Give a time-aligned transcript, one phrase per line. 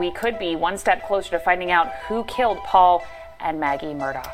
[0.00, 3.04] We could be one step closer to finding out who killed Paul
[3.38, 4.32] and Maggie Murdaugh.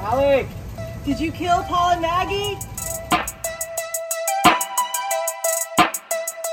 [0.00, 0.48] Alec,
[1.04, 2.58] did you kill Paul and Maggie?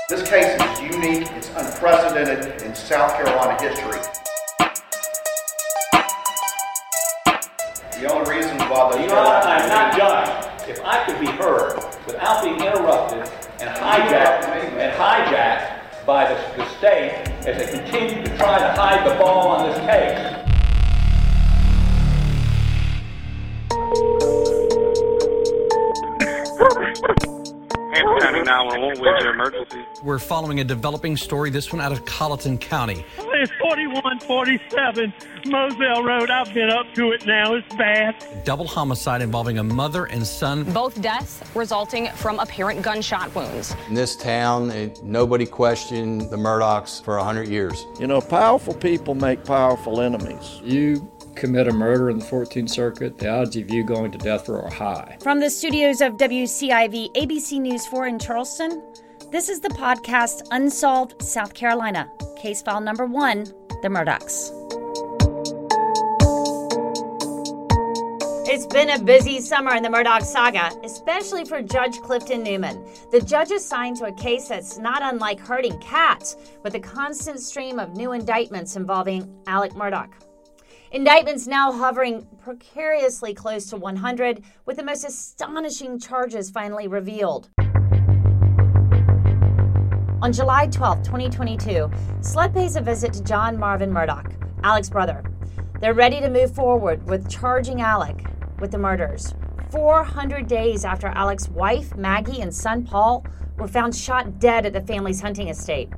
[0.08, 3.98] This case is unique, it's unprecedented in South Carolina history.
[8.00, 9.18] The only reason why the You know?
[9.18, 10.70] I'm not done.
[10.70, 13.28] If I could be heard without being interrupted
[13.60, 17.10] and hijacked and hijacked by the, the state
[17.46, 20.55] as they continue to try to hide the ball on this case.
[28.46, 29.84] 911, where's your emergency?
[30.04, 33.04] We're following a developing story, this one out of Colleton County.
[33.18, 35.12] It's 4147
[35.46, 36.30] Moselle Road.
[36.30, 37.54] I've been up to it now.
[37.54, 38.24] It's bad.
[38.44, 40.62] Double homicide involving a mother and son.
[40.72, 43.74] Both deaths resulting from apparent gunshot wounds.
[43.88, 47.84] In this town, it, nobody questioned the Murdaughs for 100 years.
[47.98, 50.60] You know, powerful people make powerful enemies.
[50.62, 54.48] You commit a murder in the 14th Circuit, the odds of you going to death
[54.48, 55.18] row are high.
[55.20, 58.82] From the studios of WCIV ABC News 4 in Charleston,
[59.30, 63.44] this is the podcast Unsolved South Carolina, case file number one
[63.82, 64.52] The Murdaughs.
[68.48, 72.86] It's been a busy summer in the Murdaugh saga, especially for Judge Clifton Newman.
[73.10, 77.78] The judge assigned to a case that's not unlike herding cats, with a constant stream
[77.78, 80.08] of new indictments involving Alec Murdaugh.
[80.92, 87.48] Indictments now hovering precariously close to 100, with the most astonishing charges finally revealed.
[90.22, 94.32] On July 12, 2022, SLED pays a visit to John Marvin Murdaugh,
[94.62, 95.24] Alec's brother.
[95.80, 98.24] They're ready to move forward with charging Alec
[98.60, 99.34] with the murders.
[99.70, 103.26] 400 days after Alec's wife, Maggie, and son, Paul,
[103.58, 105.88] were found shot dead at the family's hunting estate.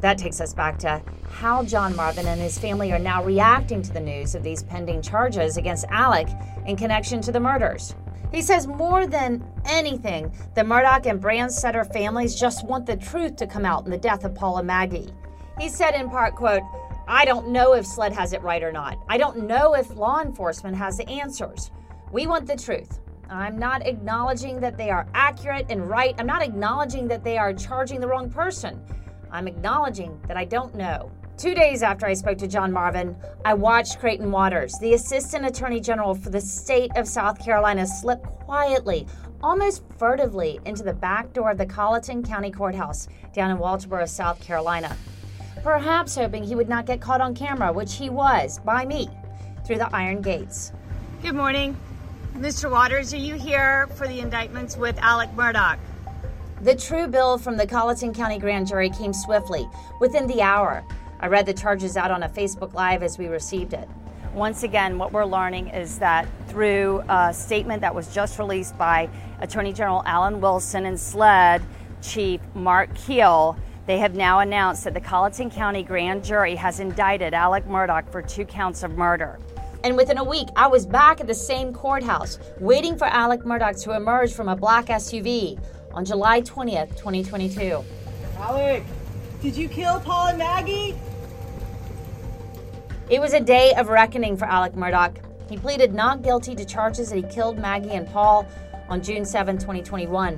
[0.00, 3.92] That takes us back to how John Marvin and his family are now reacting to
[3.92, 6.28] the news of these pending charges against Alec
[6.66, 7.94] in connection to the murders.
[8.32, 13.46] He says more than anything, the Murdaugh and Brandstetter families just want the truth to
[13.46, 15.12] come out in the death of Paula Maggie.
[15.58, 16.62] He said in part, quote,
[17.08, 18.98] I don't know if SLED has it right or not.
[19.08, 21.70] I don't know if law enforcement has the answers.
[22.12, 23.00] We want the truth.
[23.30, 26.14] I'm not acknowledging that they are accurate and right.
[26.18, 28.82] I'm not acknowledging that they are charging the wrong person.
[29.30, 31.10] I'm acknowledging that I don't know.
[31.36, 35.80] Two days after I spoke to John Marvin, I watched Creighton Waters, the Assistant Attorney
[35.80, 39.06] General for the state of South Carolina, slip quietly,
[39.40, 44.40] almost furtively, into the back door of the Colleton County Courthouse down in Walterboro, South
[44.40, 44.96] Carolina.
[45.62, 49.08] Perhaps hoping he would not get caught on camera, which he was by me,
[49.64, 50.72] through the iron gates.
[51.22, 51.76] Good morning.
[52.34, 52.70] Mr.
[52.70, 55.78] Waters, are you here for the indictments with Alec Murdaugh?
[56.60, 59.68] The true bill from the Colleton County Grand Jury came swiftly,
[60.00, 60.84] within the hour.
[61.20, 63.88] I read the charges out on a Facebook Live as we received it.
[64.34, 69.08] Once again, what we're learning is that through a statement that was just released by
[69.38, 71.62] Attorney General Alan Wilson and SLED
[72.02, 77.34] Chief Mark Keel, they have now announced that the Colleton County Grand Jury has indicted
[77.34, 79.38] Alec Murdaugh for two counts of murder.
[79.84, 83.80] And within a week, I was back at the same courthouse, waiting for Alec Murdaugh
[83.84, 85.56] to emerge from a black SUV
[85.92, 87.84] on July 20th, 2022.
[88.38, 88.84] Alec,
[89.42, 90.98] did you kill Paul and Maggie?
[93.10, 95.16] It was a day of reckoning for Alec Murdaugh.
[95.48, 98.46] He pleaded not guilty to charges that he killed Maggie and Paul
[98.88, 100.36] on June 7, 2021.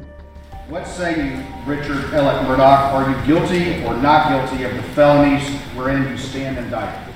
[0.69, 2.93] What say you, Richard Alec Murdaugh?
[2.93, 7.12] Are you guilty or not guilty of the felonies wherein you stand indicted?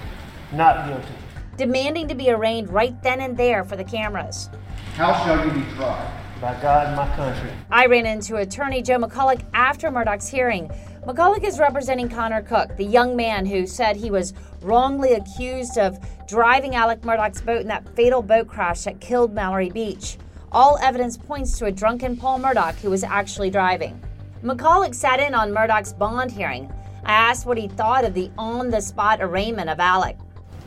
[0.53, 1.15] Not guilty.
[1.57, 4.51] Demanding to be arraigned right then and there for the cameras.
[4.97, 6.24] How shall you be tried?
[6.45, 7.51] By God and my country.
[7.71, 10.71] I ran into attorney Joe McCulloch after Murdaugh's hearing.
[11.07, 15.99] McCulloch is representing Connor Cook, the young man who said he was wrongly accused of
[16.29, 20.19] driving Alec Murdaugh's boat in that fatal boat crash that killed Mallory Beach.
[20.53, 23.99] All evidence points to a drunken Paul Murdaugh who was actually driving.
[24.43, 26.71] McCulloch sat in on Murdaugh's bond hearing.
[27.07, 30.19] I asked what he thought of the on the spot arraignment of Alec.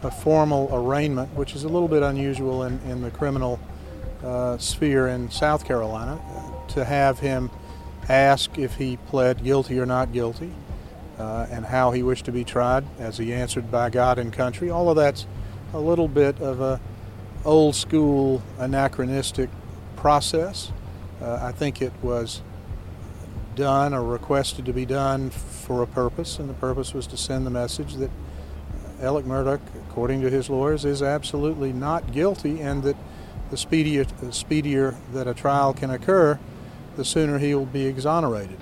[0.01, 3.59] A formal arraignment, which is a little bit unusual in, in the criminal
[4.23, 7.49] uh, sphere in South Carolina uh, to have him
[8.09, 10.51] ask if he pled guilty or not guilty
[11.19, 14.69] uh, and how he wished to be tried as he answered by God and country.
[14.69, 15.25] All of that's
[15.73, 16.79] a little bit of a
[17.45, 19.49] old school anachronistic
[19.95, 20.71] process.
[21.21, 22.41] Uh, I think it was
[23.55, 27.45] done or requested to be done for a purpose, and the purpose was to send
[27.45, 28.11] the message that
[29.01, 29.59] Alec Murdaugh,
[29.89, 32.95] according to his lawyers, is absolutely not guilty, and that
[33.49, 36.39] the speedier, the speedier that a trial can occur,
[36.95, 38.57] the sooner he will be exonerated.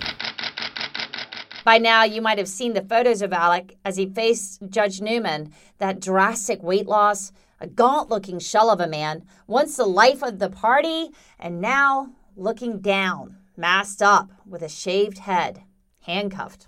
[1.64, 5.52] By now, you might have seen the photos of Alec as he faced Judge Newman,
[5.80, 10.38] that drastic weight loss, a gaunt looking shell of a man, once the life of
[10.38, 11.10] the party,
[11.40, 15.64] and now looking down, masked up with a shaved head,
[16.02, 16.68] handcuffed.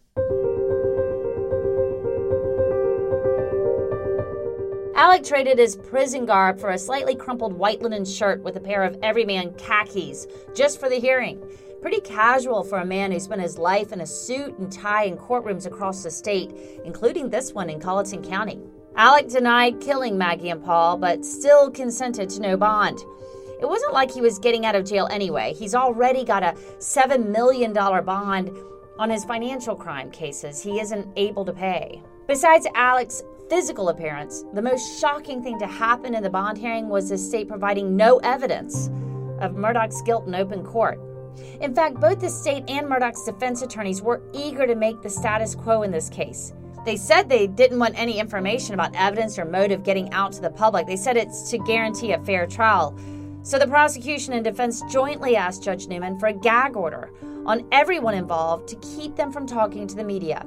[4.97, 8.81] Alec traded his prison garb for a slightly crumpled white linen shirt with a pair
[8.81, 11.39] of everyman khakis just for the hearing.
[11.83, 15.15] Pretty casual for a man who spent his life in a suit and tie in
[15.15, 16.51] courtrooms across the state,
[16.83, 18.59] including this one in Colleton County.
[18.95, 22.97] Alec denied killing Maggie and Paul, but still consented to no bond.
[23.61, 25.53] It wasn't like he was getting out of jail anyway.
[25.53, 28.49] He's already got a $7 million bond
[28.97, 32.01] on his financial crime cases he isn't able to pay.
[32.25, 37.09] Besides Alec's physical appearance, the most shocking thing to happen in the bond hearing was
[37.09, 38.87] the state providing no evidence
[39.39, 40.99] of Murdaugh's guilt in open court.
[41.61, 45.55] In fact, both the state and Murdaugh's defense attorneys were eager to make the status
[45.55, 46.53] quo in this case.
[46.85, 50.49] They said they didn't want any information about evidence or motive getting out to the
[50.49, 50.87] public.
[50.87, 52.97] They said it's to guarantee a fair trial.
[53.43, 57.11] So the prosecution and defense jointly asked Judge Newman for a gag order
[57.45, 60.45] on everyone involved to keep them from talking to the media.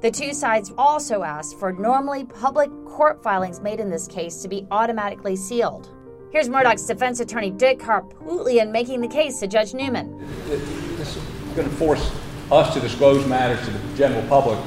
[0.00, 4.48] The two sides also asked for normally public court filings made in this case to
[4.48, 5.90] be automatically sealed.
[6.32, 10.18] Here's Murdaugh's defense attorney Dick Harpootlian making the case to Judge Newman.
[10.48, 11.22] This is
[11.54, 12.10] going to force
[12.50, 14.58] us to disclose matters to the general public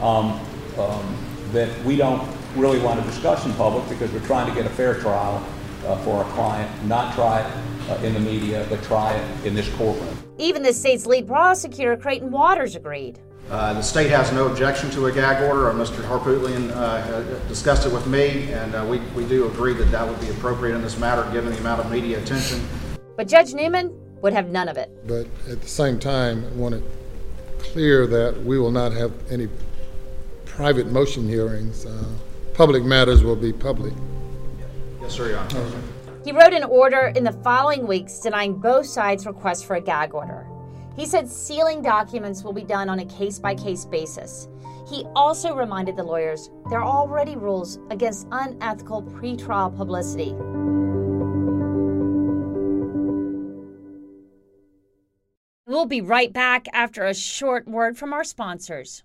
[0.00, 0.40] um,
[0.78, 1.16] um,
[1.52, 2.26] that we don't
[2.56, 5.46] really want to discuss in public because we're trying to get a fair trial
[5.84, 9.54] uh, for our client, not try it uh, in the media, but try it in
[9.54, 10.16] this courtroom.
[10.38, 13.20] Even the state's lead prosecutor, Creighton Waters, agreed.
[13.50, 15.72] Uh, the state has no objection to a gag order.
[15.72, 16.02] Mr.
[16.04, 20.20] Harpootlian uh, discussed it with me, and uh, we, we do agree that that would
[20.20, 22.60] be appropriate in this matter given the amount of media attention.
[23.16, 24.90] But Judge Newman would have none of it.
[25.06, 26.84] But at the same time, I want it
[27.58, 29.48] clear that we will not have any
[30.44, 31.86] private motion hearings.
[31.86, 32.04] Uh,
[32.52, 33.94] public matters will be public.
[35.00, 35.82] Yes, sir, Your Honor.
[36.22, 40.12] He wrote an order in the following weeks denying both sides' requests for a gag
[40.12, 40.46] order.
[40.98, 44.48] He said sealing documents will be done on a case by case basis.
[44.90, 50.34] He also reminded the lawyers there are already rules against unethical pretrial publicity.
[55.68, 59.04] We'll be right back after a short word from our sponsors.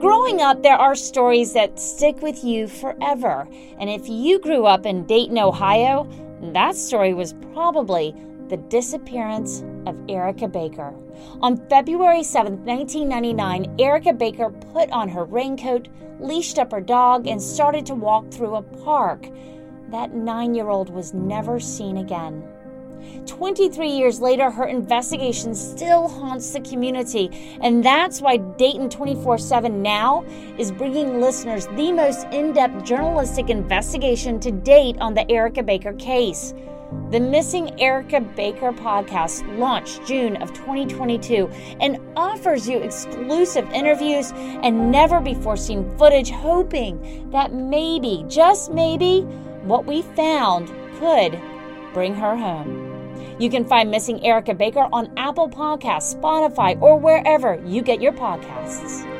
[0.00, 3.46] Growing up, there are stories that stick with you forever.
[3.78, 6.08] And if you grew up in Dayton, Ohio,
[6.54, 8.14] that story was probably
[8.50, 10.92] the disappearance of Erica Baker.
[11.40, 15.88] On February 7, 1999, Erica Baker put on her raincoat,
[16.18, 19.28] leashed up her dog, and started to walk through a park.
[19.90, 22.42] That nine year old was never seen again.
[23.26, 27.30] 23 years later, her investigation still haunts the community,
[27.62, 30.24] and that's why Dayton 24 7 now
[30.58, 35.92] is bringing listeners the most in depth journalistic investigation to date on the Erica Baker
[35.94, 36.52] case.
[37.10, 41.48] The Missing Erica Baker podcast launched June of 2022
[41.80, 49.20] and offers you exclusive interviews and never before seen footage, hoping that maybe, just maybe,
[49.62, 50.68] what we found
[50.98, 51.40] could
[51.94, 52.90] bring her home.
[53.38, 58.12] You can find Missing Erica Baker on Apple Podcasts, Spotify, or wherever you get your
[58.12, 59.19] podcasts.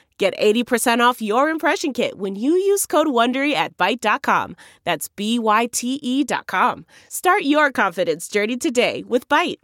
[0.17, 4.55] Get 80% off your impression kit when you use code WONDERY at Byte.com.
[4.83, 6.85] That's B-Y-T-E dot com.
[7.09, 9.57] Start your confidence journey today with Byte.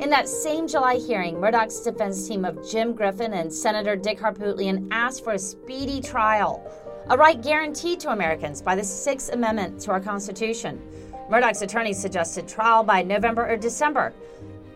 [0.00, 4.88] In that same July hearing, Murdaugh's defense team of Jim Griffin and Senator Dick Harpootlian
[4.90, 6.68] asked for a speedy trial,
[7.10, 10.82] a right guaranteed to Americans by the Sixth Amendment to our Constitution.
[11.30, 14.12] Murdaugh's attorneys suggested trial by November or December.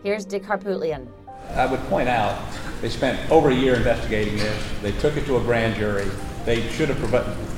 [0.03, 1.05] Here's Dick Harpootlian.
[1.49, 2.41] I would point out
[2.79, 4.71] they spent over a year investigating this.
[4.81, 6.09] They took it to a grand jury.
[6.45, 6.97] They should have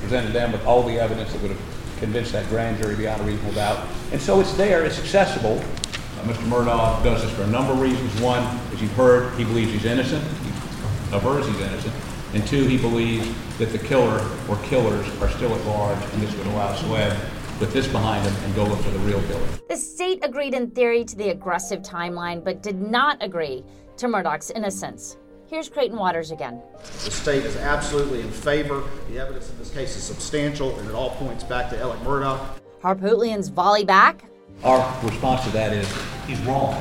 [0.00, 3.24] presented them with all the evidence that would have convinced that grand jury beyond a
[3.24, 3.86] reasonable doubt.
[4.10, 5.58] And so it's there, it's accessible.
[5.58, 6.42] Uh, Mr.
[6.48, 8.20] Murdaugh does this for a number of reasons.
[8.20, 10.24] One, as you've heard, he believes he's innocent.
[10.24, 11.94] He avers he's innocent.
[12.34, 16.34] And two, he believes that the killer or killers are still at large, and this
[16.34, 17.16] would allow SLED
[17.58, 19.46] put this behind him and go look for the real killer.
[19.68, 23.64] The state agreed in theory to the aggressive timeline, but did not agree
[23.96, 25.16] to Murdaugh's innocence.
[25.48, 26.62] Here's Creighton Waters again.
[27.04, 28.84] The state is absolutely in favor.
[29.10, 32.38] The evidence in this case is substantial, and it all points back to Alec Murdaugh.
[32.82, 34.24] Harpootlian's volley back.
[34.62, 35.90] Our response to that is
[36.26, 36.74] he's wrong.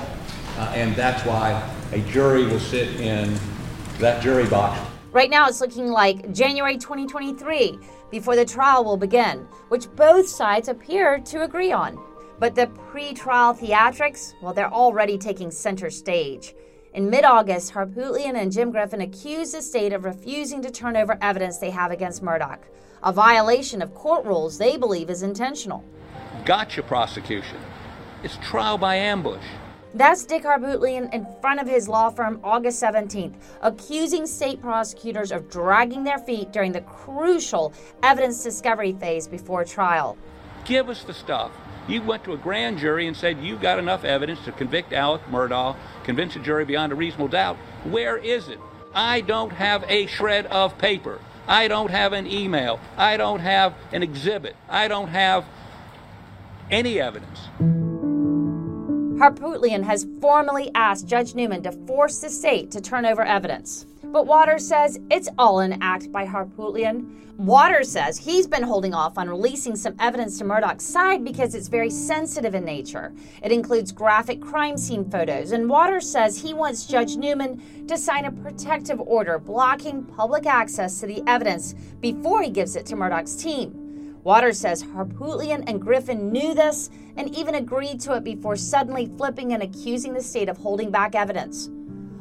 [0.57, 1.51] Uh, and that's why
[1.91, 3.37] a jury will sit in
[3.99, 4.79] that jury box.
[5.11, 10.67] Right now, it's looking like January 2023 before the trial will begin, which both sides
[10.67, 11.99] appear to agree on.
[12.39, 16.53] But the pre trial theatrics, well, they're already taking center stage.
[16.93, 21.17] In mid August, Harpootlian and Jim Griffin accused the state of refusing to turn over
[21.21, 22.59] evidence they have against Murdaugh,
[23.03, 25.83] a violation of court rules they believe is intentional.
[26.45, 27.57] Gotcha prosecution.
[28.23, 29.43] It's trial by ambush.
[29.97, 35.49] That's Dick Harpootlian in front of his law firm August 17th, accusing state prosecutors of
[35.49, 37.73] dragging their feet during the crucial
[38.03, 40.15] evidence discovery phase before trial.
[40.65, 41.51] Give us the stuff.
[41.87, 45.23] You went to a grand jury and said you got enough evidence to convict Alec
[45.31, 47.57] Murdaugh, convince a jury beyond a reasonable doubt.
[47.85, 48.59] Where is it?
[48.93, 51.19] I don't have a shred of paper.
[51.47, 52.79] I don't have an email.
[52.97, 54.55] I don't have an exhibit.
[54.69, 55.43] I don't have
[56.69, 57.86] any evidence.
[59.17, 63.87] Harpootlian has formally asked Judge Newman to force the state to turn over evidence.
[64.03, 67.35] But Waters says it's all an act by Harpootlian.
[67.37, 71.67] Waters says he's been holding off on releasing some evidence to Murdaugh's side because it's
[71.67, 73.11] very sensitive in nature.
[73.41, 78.25] It includes graphic crime scene photos, and Waters says he wants Judge Newman to sign
[78.25, 83.35] a protective order blocking public access to the evidence before he gives it to Murdaugh's
[83.35, 83.86] team.
[84.27, 89.53] Waters says Harpootlian and Griffin knew this and even agreed to it before suddenly flipping
[89.53, 91.69] and accusing the state of holding back evidence.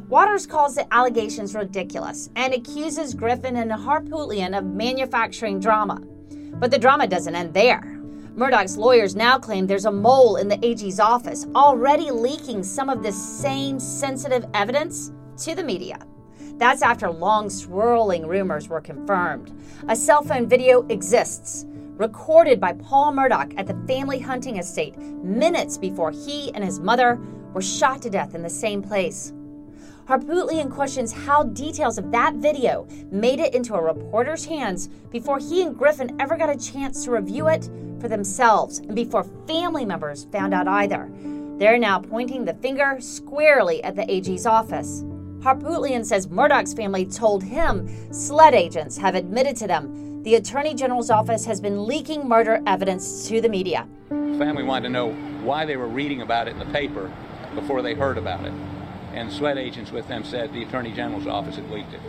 [0.09, 6.01] Waters calls the allegations ridiculous and accuses Griffin and Harpootlian of manufacturing drama.
[6.31, 8.01] But the drama doesn't end there.
[8.37, 13.03] Murdaugh's lawyers now claim there's a mole in the AG's office already leaking some of
[13.03, 15.99] this same sensitive evidence to the media.
[16.59, 19.53] That's after long swirling rumors were confirmed.
[19.89, 25.79] A cell phone video exists recorded by Paul Murdaugh at the family hunting estate minutes
[25.79, 27.19] before he and his mother
[27.53, 29.33] were shot to death in the same place.
[30.07, 35.63] Harpootlian questions how details of that video made it into a reporter's hands before he
[35.63, 37.69] and Griffin ever got a chance to review it
[38.01, 41.11] for themselves and before family members found out either.
[41.59, 45.03] They're now pointing the finger squarely at the AG's office.
[45.41, 51.09] Harpootlian says Murdaugh's family told him SLED agents have admitted to them the Attorney General's
[51.09, 53.87] office has been leaking murder evidence to the media.
[54.09, 55.13] The Family wanted to know
[55.45, 57.13] why they were reading about it in the paper
[57.55, 58.53] before they heard about it.
[59.15, 62.01] And SLED agents with them said the Attorney General's office had leaked it.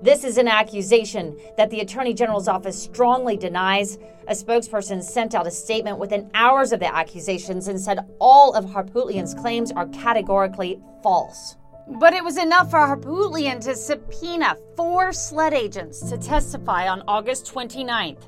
[0.00, 3.98] This is an accusation that the Attorney General's office strongly denies.
[4.28, 8.66] A spokesperson sent out a statement within hours of the accusations and said all of
[8.66, 11.56] Harpootlian's claims are categorically false.
[11.86, 17.52] But it was enough for Harpootlian to subpoena four SLED agents to testify on August
[17.52, 18.22] 29th.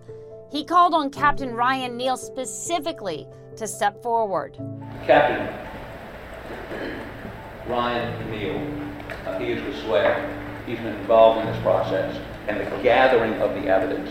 [0.52, 4.58] He called on Captain Ryan Neal specifically to step forward.
[5.06, 5.48] Captain
[7.66, 10.66] Ryan Neal, uh, he is with SLED.
[10.66, 14.10] He's been involved in this process and the gathering of the evidence,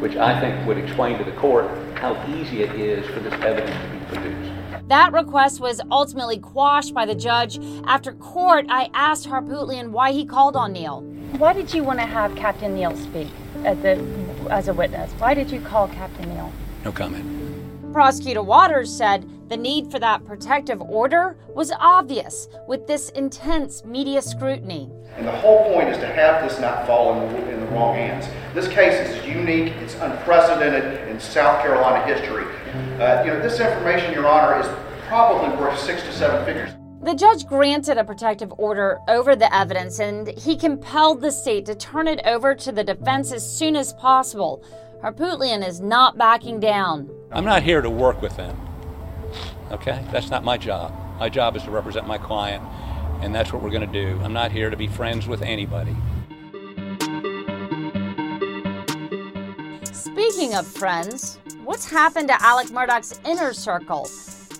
[0.00, 3.70] which I think would explain to the court how easy it is for this evidence
[3.70, 4.88] to be produced.
[4.88, 7.58] That request was ultimately quashed by the judge.
[7.86, 11.00] After court, I asked Harpootlian why he called on Neal.
[11.38, 13.28] Why did you want to have Captain Neal speak
[13.64, 13.98] at the,
[14.50, 15.10] as a witness?
[15.12, 16.52] Why did you call Captain Neal?
[16.84, 17.92] No comment.
[17.92, 24.22] Prosecutor Waters said the need for that protective order was obvious with this intense media
[24.22, 24.90] scrutiny.
[25.16, 27.94] And the whole point is to have this not fall in the, in the wrong
[27.94, 28.26] hands.
[28.54, 32.44] This case is unique, it's unprecedented in South Carolina history.
[33.00, 34.66] Uh, you know, this information, Your Honor, is
[35.06, 36.70] probably worth six to seven figures.
[37.02, 41.74] The judge granted a protective order over the evidence and he compelled the state to
[41.74, 44.64] turn it over to the defense as soon as possible.
[45.02, 47.10] Harpootlian is not backing down.
[47.30, 48.56] I'm not here to work with them.
[49.74, 50.04] Okay?
[50.10, 50.92] That's not my job.
[51.18, 52.62] My job is to represent my client
[53.24, 54.20] and that's what we're going to do.
[54.22, 55.96] I'm not here to be friends with anybody.
[59.92, 64.08] Speaking of friends, what's happened to Alec Murdaugh's inner circle?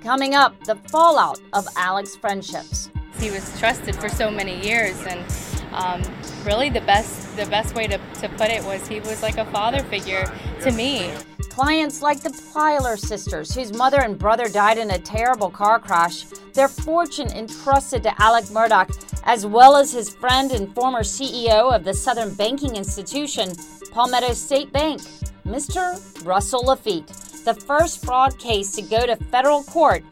[0.02, 2.90] Coming up, the fallout of Alec's friendships.
[3.18, 5.24] He was trusted for so many years, and
[5.72, 6.02] um,
[6.44, 9.44] really the best the best way to, to put it was he was like a
[9.46, 10.30] father figure
[10.62, 11.12] to me.
[11.54, 16.24] Clients like the Plyler sisters, whose mother and brother died in a terrible car crash,
[16.52, 18.90] their fortune entrusted to Alec Murdaugh,
[19.22, 23.52] as well as his friend and former CEO of the Southern Banking Institution,
[23.92, 25.00] Palmetto State Bank,
[25.46, 26.26] Mr.
[26.26, 27.06] Russell Lafitte,
[27.44, 30.02] the first fraud case to go to federal court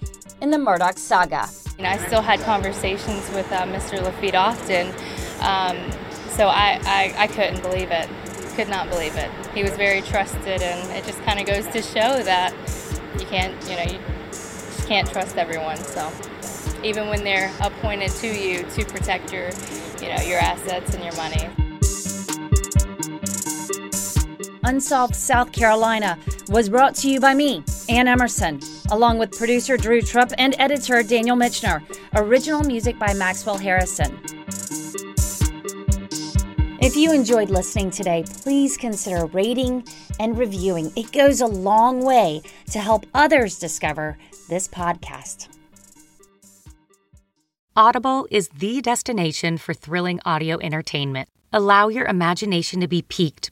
[0.43, 1.49] in the Murdaugh saga.
[1.81, 4.01] I still had conversations with uh, Mr.
[4.01, 4.87] Lafitte often,
[5.41, 5.91] um,
[6.37, 8.09] so I, I, I couldn't believe it
[8.53, 9.31] could not believe it.
[9.55, 12.55] He was very trusted, and it just kind of goes to show that
[13.19, 13.99] you can't, you know, you
[14.31, 15.77] just can't trust everyone.
[15.77, 16.11] So
[16.83, 19.51] even when they're appointed to you to protect your,
[20.01, 21.49] you know, your assets and your money.
[24.65, 26.19] Unsolved South Carolina
[26.49, 31.03] was brought to you by me, Anne Emerson, along with producer Drew Tripp and editor
[31.03, 31.83] Daniel Michener.
[32.15, 34.19] Original music by Maxwell Harrison.
[36.85, 39.85] If you enjoyed listening today, please consider rating
[40.19, 40.93] and reviewing.
[40.97, 45.47] It goes a long way to help others discover this podcast.
[47.77, 51.29] Audible is the destination for thrilling audio entertainment.
[51.53, 53.52] Allow your imagination to be piqued